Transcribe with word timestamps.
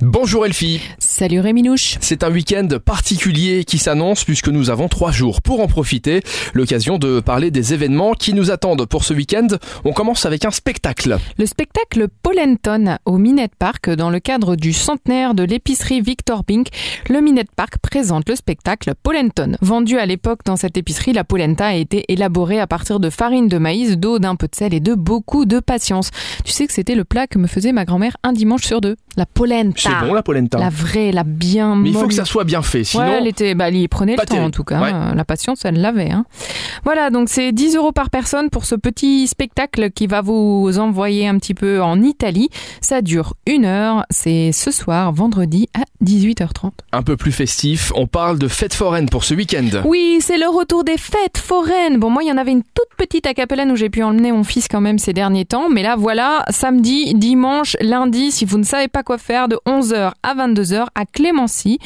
Bonjour 0.00 0.46
Elfie. 0.46 0.80
Salut 1.18 1.40
Réminouche. 1.40 1.96
C'est 2.00 2.22
un 2.22 2.30
week-end 2.30 2.68
particulier 2.84 3.64
qui 3.64 3.78
s'annonce 3.78 4.22
puisque 4.22 4.46
nous 4.46 4.70
avons 4.70 4.86
trois 4.86 5.10
jours 5.10 5.42
pour 5.42 5.58
en 5.58 5.66
profiter. 5.66 6.22
L'occasion 6.54 6.96
de 6.96 7.18
parler 7.18 7.50
des 7.50 7.74
événements 7.74 8.12
qui 8.12 8.34
nous 8.34 8.52
attendent 8.52 8.86
pour 8.86 9.02
ce 9.02 9.14
week-end. 9.14 9.48
On 9.84 9.92
commence 9.92 10.26
avec 10.26 10.44
un 10.44 10.52
spectacle. 10.52 11.18
Le 11.36 11.46
spectacle 11.46 12.06
Polenton 12.22 12.98
au 13.04 13.18
Minette 13.18 13.56
Park 13.58 13.90
dans 13.90 14.10
le 14.10 14.20
cadre 14.20 14.54
du 14.54 14.72
centenaire 14.72 15.34
de 15.34 15.42
l'épicerie 15.42 16.00
Victor 16.00 16.44
Pink. 16.44 16.68
Le 17.08 17.20
Minette 17.20 17.50
Park 17.50 17.78
présente 17.82 18.28
le 18.28 18.36
spectacle 18.36 18.92
Polenton. 19.02 19.56
Vendu 19.60 19.98
à 19.98 20.06
l'époque 20.06 20.42
dans 20.44 20.54
cette 20.54 20.76
épicerie, 20.76 21.14
la 21.14 21.24
polenta 21.24 21.66
a 21.66 21.74
été 21.74 22.04
élaborée 22.12 22.60
à 22.60 22.68
partir 22.68 23.00
de 23.00 23.10
farine 23.10 23.48
de 23.48 23.58
maïs, 23.58 23.96
d'eau, 23.96 24.20
d'un 24.20 24.36
peu 24.36 24.46
de 24.46 24.54
sel 24.54 24.72
et 24.72 24.78
de 24.78 24.94
beaucoup 24.94 25.46
de 25.46 25.58
patience. 25.58 26.10
Tu 26.44 26.52
sais 26.52 26.68
que 26.68 26.72
c'était 26.72 26.94
le 26.94 27.02
plat 27.02 27.26
que 27.26 27.40
me 27.40 27.48
faisait 27.48 27.72
ma 27.72 27.84
grand-mère 27.84 28.16
un 28.22 28.32
dimanche 28.32 28.62
sur 28.62 28.80
deux. 28.80 28.94
La 29.16 29.26
polenta. 29.26 29.80
C'est 29.80 30.06
bon 30.06 30.14
la 30.14 30.22
polenta. 30.22 30.58
La 30.58 30.70
vraie, 30.70 31.07
la 31.12 31.24
bien 31.24 31.76
Mais 31.76 31.90
il 31.90 31.94
faut 31.94 32.06
que 32.06 32.14
ça 32.14 32.24
soit 32.24 32.44
bien 32.44 32.62
fait, 32.62 32.84
sinon. 32.84 33.04
Ouais, 33.04 33.18
elle 33.20 33.26
était, 33.26 33.54
bah, 33.54 33.68
elle 33.68 33.76
y 33.76 33.88
prenait 33.88 34.12
le 34.12 34.18
temps 34.18 34.24
terrible. 34.24 34.46
en 34.46 34.50
tout 34.50 34.64
cas. 34.64 34.80
Ouais. 34.80 34.90
Euh, 34.92 35.14
La 35.14 35.24
patience, 35.24 35.64
elle 35.64 35.80
l'avait. 35.80 36.10
Hein. 36.10 36.24
Voilà, 36.84 37.10
donc 37.10 37.28
c'est 37.28 37.52
10 37.52 37.76
euros 37.76 37.92
par 37.92 38.10
personne 38.10 38.50
pour 38.50 38.64
ce 38.64 38.74
petit 38.74 39.26
spectacle 39.26 39.90
qui 39.90 40.06
va 40.06 40.20
vous 40.22 40.78
envoyer 40.78 41.26
un 41.28 41.38
petit 41.38 41.54
peu 41.54 41.82
en 41.82 42.00
Italie. 42.02 42.48
Ça 42.80 43.02
dure 43.02 43.34
une 43.46 43.64
heure. 43.64 44.04
C'est 44.10 44.52
ce 44.52 44.70
soir, 44.70 45.12
vendredi 45.12 45.68
à 45.74 45.82
18h30. 46.04 46.70
Un 46.92 47.02
peu 47.02 47.16
plus 47.16 47.32
festif, 47.32 47.92
on 47.94 48.06
parle 48.06 48.38
de 48.38 48.48
fête 48.48 48.74
foraine 48.74 49.08
pour 49.08 49.24
ce 49.24 49.34
week-end. 49.34 49.82
Oui, 49.84 50.18
c'est 50.20 50.38
le 50.38 50.46
retour 50.48 50.84
des 50.84 50.96
fêtes 50.96 51.38
foraines. 51.38 51.98
Bon, 51.98 52.10
moi, 52.10 52.22
il 52.22 52.28
y 52.28 52.32
en 52.32 52.36
avait 52.36 52.52
une 52.52 52.62
toute 52.62 52.96
petite 52.96 53.26
à 53.26 53.34
Capelaine 53.34 53.70
où 53.72 53.76
j'ai 53.76 53.90
pu 53.90 54.02
emmener 54.02 54.32
mon 54.32 54.44
fils 54.44 54.68
quand 54.68 54.80
même 54.80 54.98
ces 54.98 55.12
derniers 55.12 55.44
temps. 55.44 55.68
Mais 55.68 55.82
là, 55.82 55.96
voilà, 55.96 56.44
samedi, 56.50 57.14
dimanche, 57.14 57.76
lundi, 57.80 58.30
si 58.30 58.44
vous 58.44 58.58
ne 58.58 58.64
savez 58.64 58.88
pas 58.88 59.02
quoi 59.02 59.18
faire, 59.18 59.48
de 59.48 59.58
11h 59.66 60.12
à 60.22 60.34
22h 60.34 60.86
à 60.94 61.04
Clémency. 61.04 61.78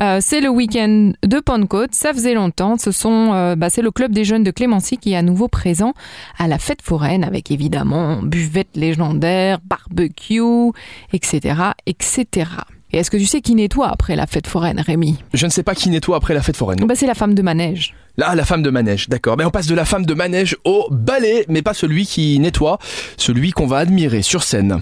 Euh, 0.00 0.18
c'est 0.20 0.40
le 0.40 0.48
week-end 0.48 1.12
de 1.24 1.40
Pentecôte. 1.40 1.94
Ça 1.94 2.12
faisait 2.12 2.34
longtemps. 2.34 2.76
Ce 2.78 2.92
sont, 2.92 3.32
euh, 3.32 3.56
bah, 3.56 3.70
c'est 3.70 3.82
le 3.82 3.90
club 3.90 4.12
des 4.12 4.24
jeunes 4.24 4.44
de 4.44 4.50
Clémency 4.50 4.96
qui 4.96 5.12
est 5.12 5.16
à 5.16 5.22
nouveau 5.22 5.48
présent 5.48 5.92
à 6.38 6.46
la 6.46 6.58
fête 6.58 6.82
foraine 6.82 7.24
avec 7.24 7.50
évidemment 7.50 8.22
buvette 8.22 8.76
légendaire, 8.76 9.58
barbecue, 9.64 10.72
etc., 11.12 11.72
etc. 11.86 12.46
Et 12.92 12.98
est-ce 12.98 13.10
que 13.10 13.16
tu 13.16 13.26
sais 13.26 13.40
qui 13.40 13.54
nettoie 13.54 13.88
après 13.88 14.14
la 14.16 14.26
fête 14.26 14.46
foraine, 14.46 14.80
Rémi? 14.80 15.16
Je 15.34 15.44
ne 15.46 15.50
sais 15.50 15.62
pas 15.64 15.74
qui 15.74 15.90
nettoie 15.90 16.16
après 16.16 16.34
la 16.34 16.42
fête 16.42 16.56
foraine. 16.56 16.78
bah, 16.86 16.94
C'est 16.94 17.06
la 17.06 17.14
femme 17.14 17.34
de 17.34 17.42
manège. 17.42 17.94
Là, 18.16 18.34
la 18.34 18.44
femme 18.44 18.62
de 18.62 18.70
manège, 18.70 19.08
d'accord. 19.08 19.36
Mais 19.36 19.44
on 19.44 19.50
passe 19.50 19.66
de 19.66 19.74
la 19.74 19.84
femme 19.84 20.06
de 20.06 20.14
manège 20.14 20.56
au 20.64 20.86
ballet, 20.90 21.44
mais 21.48 21.62
pas 21.62 21.74
celui 21.74 22.06
qui 22.06 22.38
nettoie, 22.38 22.78
celui 23.16 23.50
qu'on 23.50 23.66
va 23.66 23.78
admirer 23.78 24.22
sur 24.22 24.42
scène. 24.44 24.80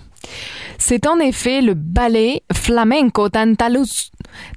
C'est 0.79 1.07
en 1.07 1.19
effet 1.19 1.61
le 1.63 1.75
ballet 1.75 2.43
flamenco 2.53 3.29
d'Andalus- 3.31 4.11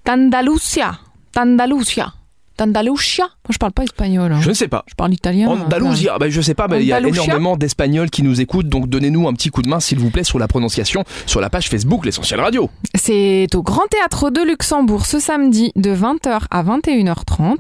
d'Andalusia. 0.06 1.00
D'Andalusia. 1.34 2.14
D'Andalusia 2.58 3.26
Moi, 3.26 3.52
je 3.52 3.58
parle 3.58 3.72
pas 3.72 3.84
espagnol. 3.84 4.32
hein. 4.32 4.40
Je 4.42 4.50
ne 4.50 4.54
sais 4.54 4.68
pas. 4.68 4.84
Je 4.88 4.96
parle 4.96 5.14
italien. 5.14 5.48
Andalousia, 5.48 6.18
ben, 6.20 6.30
je 6.30 6.42
sais 6.42 6.54
pas, 6.56 6.68
mais 6.68 6.82
il 6.82 6.88
y 6.88 6.94
a 6.94 6.98
Andalusia 6.98 7.24
énormément 7.24 7.56
d'Espagnols 7.58 8.10
qui 8.10 8.24
nous 8.24 8.42
écoutent, 8.42 8.68
donc 8.68 8.90
donnez-nous 8.90 9.28
un 9.28 9.34
petit 9.34 9.50
coup 9.50 9.62
de 9.62 9.70
main, 9.70 9.80
s'il 9.80 10.00
vous 10.00 10.10
plaît, 10.10 10.24
sur 10.24 10.40
la 10.40 10.48
prononciation, 10.48 11.04
sur 11.26 11.40
la 11.42 11.50
page 11.50 11.70
Facebook, 11.70 12.06
l'essentiel 12.06 12.40
radio. 12.40 12.70
C'est 12.96 13.48
au 13.56 13.62
Grand 13.64 13.86
Théâtre 13.90 14.30
de 14.32 14.42
Luxembourg 14.42 15.06
ce 15.06 15.20
samedi 15.20 15.72
de 15.76 15.92
20h 15.94 16.42
à 16.50 16.64
21h30, 16.64 17.58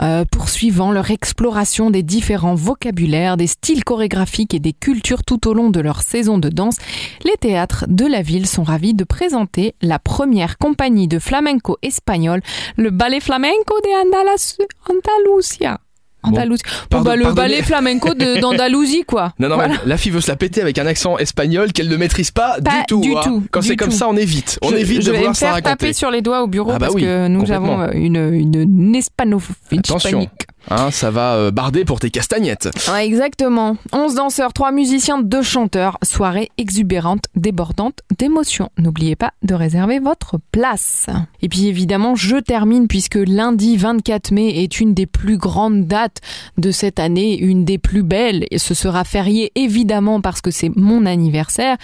euh, 0.00 0.24
poursuivant 0.30 0.90
leur 0.92 1.10
exploration 1.10 1.90
des 1.90 2.02
différents 2.02 2.54
vocabulaires, 2.54 3.36
des 3.36 3.46
styles 3.46 3.84
chorégraphiques 3.84 4.54
et 4.54 4.58
des 4.58 4.72
cultures 4.72 5.22
tout 5.24 5.46
au 5.48 5.54
long 5.54 5.70
de 5.70 5.80
leur 5.80 6.02
saison 6.02 6.38
de 6.38 6.48
danse. 6.48 6.76
Les 7.24 7.36
théâtres 7.38 7.84
de 7.88 8.06
la 8.06 8.22
ville 8.22 8.46
sont 8.46 8.62
ravis 8.64 8.94
de 8.94 9.04
présenter 9.04 9.74
la 9.82 9.98
première 9.98 10.56
compagnie 10.58 11.08
de 11.08 11.18
flamenco 11.18 11.76
espagnol, 11.82 12.40
le 12.76 12.90
Ballet 12.90 13.20
Flamenco 13.20 13.74
de 13.84 14.06
Andalas- 14.08 14.29
Andalusia. 14.88 15.78
Bon, 16.22 16.32
pardon- 16.90 17.04
bah, 17.04 17.16
le 17.16 17.32
ballet 17.32 17.62
flamenco 17.62 18.12
d'Andalousie, 18.40 19.04
quoi. 19.06 19.32
Non, 19.38 19.48
non, 19.48 19.54
Voilà. 19.54 19.74
mais 19.74 19.80
la 19.86 19.96
fille 19.96 20.12
veut 20.12 20.20
se 20.20 20.28
la 20.30 20.36
péter 20.36 20.60
avec 20.60 20.76
un 20.78 20.86
accent 20.86 21.16
espagnol 21.16 21.72
qu'elle 21.72 21.88
ne 21.88 21.96
maîtrise 21.96 22.30
pas, 22.30 22.58
Pas 22.62 22.80
du 22.80 22.86
tout. 22.88 23.00
du 23.00 23.16
hein. 23.16 23.20
tout, 23.24 23.42
Quand 23.50 23.62
c'est 23.62 23.76
comme 23.76 23.90
ça, 23.90 24.06
on 24.06 24.16
évite. 24.18 24.58
On 24.60 24.68
je, 24.68 24.76
évite 24.76 25.00
je 25.00 25.06
de 25.06 25.12
vais 25.12 25.16
vouloir 25.16 25.30
me 25.30 25.34
ça 25.34 25.46
faire 25.46 25.54
raconter. 25.54 25.70
taper 25.78 25.92
sur 25.94 26.10
les 26.10 26.20
doigts 26.20 26.42
au 26.42 26.46
bureau 26.46 26.72
Ah 26.74 26.78
bah 26.78 26.86
parce 26.86 26.94
oui, 26.94 27.02
que 27.04 27.26
nous 27.28 27.50
avons 27.50 27.90
une, 27.92 28.16
une, 28.34 28.54
une 28.54 28.94
hispanophile 28.94 29.78
Attention. 29.78 30.28
Hein, 30.68 30.90
ça 30.90 31.10
va 31.10 31.34
euh, 31.34 31.50
barder 31.50 31.84
pour 31.84 32.00
tes 32.00 32.10
castagnettes. 32.10 32.68
Exactement. 33.00 33.76
11 33.92 34.14
danseurs, 34.14 34.52
3 34.52 34.72
musiciens, 34.72 35.20
2 35.20 35.42
chanteurs. 35.42 35.98
Soirée 36.02 36.50
exubérante, 36.58 37.24
débordante 37.34 38.00
d'émotions. 38.18 38.70
N'oubliez 38.78 39.16
pas 39.16 39.32
de 39.42 39.54
réserver 39.54 39.98
votre 39.98 40.38
place. 40.52 41.06
Et 41.42 41.48
puis 41.48 41.66
évidemment, 41.66 42.14
je 42.14 42.36
termine 42.36 42.88
puisque 42.88 43.16
lundi 43.16 43.76
24 43.76 44.32
mai 44.32 44.62
est 44.62 44.80
une 44.80 44.94
des 44.94 45.06
plus 45.06 45.38
grandes 45.38 45.86
dates 45.86 46.20
de 46.58 46.70
cette 46.70 47.00
année, 47.00 47.38
une 47.38 47.64
des 47.64 47.78
plus 47.78 48.02
belles. 48.02 48.46
Et 48.50 48.58
ce 48.58 48.74
sera 48.74 49.04
férié 49.04 49.52
évidemment 49.54 50.20
parce 50.20 50.40
que 50.40 50.50
c'est 50.50 50.70
mon 50.76 51.06
anniversaire. 51.06 51.76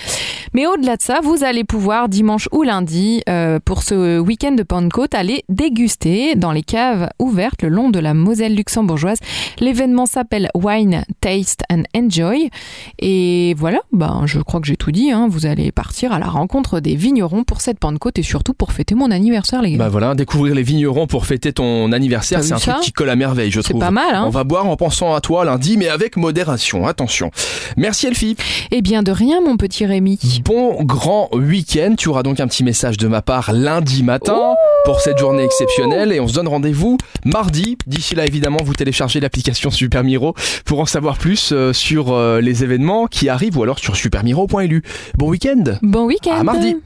Mais 0.53 0.67
au-delà 0.67 0.97
de 0.97 1.03
ça, 1.03 1.21
vous 1.23 1.45
allez 1.45 1.65
pouvoir 1.65 2.09
dimanche 2.09 2.49
ou 2.53 2.63
lundi, 2.63 3.23
euh, 3.29 3.59
pour 3.65 3.83
ce 3.83 4.19
week-end 4.19 4.53
de 4.53 4.63
Pentecôte, 4.63 5.15
aller 5.15 5.45
déguster 5.49 6.35
dans 6.35 6.53
les 6.53 6.63
caves 6.63 7.09
ouvertes 7.19 7.63
le 7.63 7.69
long 7.69 7.91
de 7.91 7.99
la 7.99 8.15
Moselle 8.15 8.55
luxembourgeoise. 8.67 9.19
L'événement 9.61 10.07
s'appelle 10.07 10.51
Wine, 10.55 11.05
Taste 11.21 11.63
and 11.71 11.85
Enjoy. 11.97 12.51
Et 12.99 13.55
voilà, 13.57 13.79
ben, 13.93 14.23
je 14.27 14.41
crois 14.41 14.61
que 14.61 14.67
j'ai 14.67 14.77
tout 14.77 14.91
dit. 14.91 15.11
Hein. 15.13 15.29
Vous 15.31 15.47
allez 15.47 15.71
partir 15.71 16.13
à 16.13 16.19
la 16.19 16.27
rencontre 16.27 16.81
des 16.81 16.97
vignerons 16.97 17.45
pour 17.45 17.61
cette 17.61 17.79
Pentecôte 17.79 18.19
et 18.19 18.23
surtout 18.23 18.55
pour 18.55 18.73
fêter 18.73 18.95
mon 18.95 19.11
anniversaire, 19.11 19.63
les 19.63 19.73
gars. 19.73 19.79
Bah 19.79 19.89
voilà, 19.89 20.15
découvrir 20.15 20.55
les 20.55 20.63
vignerons 20.63 21.07
pour 21.07 21.27
fêter 21.27 21.53
ton 21.53 21.93
anniversaire, 21.93 22.43
c'est 22.43 22.55
un 22.55 22.59
truc 22.59 22.81
qui 22.83 22.93
colle 22.93 23.11
à 23.11 23.17
merveille, 23.17 23.51
je 23.51 23.61
c'est 23.61 23.71
trouve. 23.71 23.81
pas 23.81 23.91
mal, 23.91 24.15
hein 24.15 24.25
On 24.27 24.31
va 24.31 24.45
boire 24.45 24.67
en 24.67 24.77
pensant 24.77 25.15
à 25.15 25.21
toi 25.21 25.45
lundi, 25.45 25.77
mais 25.77 25.89
avec 25.89 26.17
modération, 26.17 26.87
attention. 26.87 27.31
Merci 27.77 28.07
Elfie. 28.07 28.37
Eh 28.73 28.83
bien, 28.83 29.03
de 29.03 29.13
rien, 29.13 29.41
mon 29.41 29.57
petit 29.57 29.87
Rémi. 29.87 30.19
Bon 30.45 30.83
grand 30.83 31.29
week-end. 31.35 31.95
Tu 31.97 32.09
auras 32.09 32.23
donc 32.23 32.41
un 32.41 32.49
petit 32.49 32.65
message 32.65 32.97
de 32.97 33.07
ma 33.07 33.23
part 33.23 33.53
lundi 33.53 34.03
matin 34.03 34.55
pour 34.87 35.01
cette 35.01 35.19
journée 35.19 35.43
exceptionnelle 35.43 36.13
et 36.13 36.21
on 36.21 36.29
se 36.29 36.35
donne 36.35 36.47
rendez-vous 36.47 36.97
mardi. 37.25 37.77
D'ici 37.89 38.15
là, 38.15 38.25
évidemment, 38.25 38.63
vous 38.63 38.73
téléchargez 38.73 39.19
l'application 39.19 39.71
Super 39.73 40.05
Miro 40.05 40.35
pour 40.65 40.79
en 40.79 40.87
savoir 40.87 41.19
plus 41.19 41.51
euh, 41.53 41.73
sur 41.73 42.13
euh, 42.13 42.41
les 42.41 42.63
événements 42.63 43.09
qui 43.09 43.29
arrivent 43.29 43.59
ou 43.59 43.65
alors 43.65 43.81
sur 43.81 43.97
supermiro.lu. 43.97 44.85
Bon 45.19 45.29
week-end. 45.29 45.65
Bon 45.83 46.05
week-end. 46.05 46.39
À 46.39 46.45
mardi. 46.45 46.77